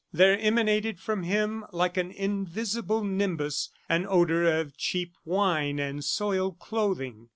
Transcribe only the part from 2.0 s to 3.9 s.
invisible nimbus,